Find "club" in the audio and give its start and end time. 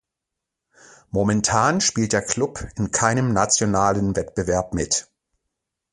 2.23-2.67